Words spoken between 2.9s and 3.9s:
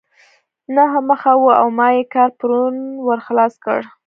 ور خلاص کړ.